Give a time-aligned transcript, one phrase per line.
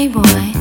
[0.00, 0.59] Hey boy,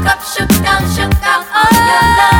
[0.00, 2.39] Shook up, shook down, shook out all your love.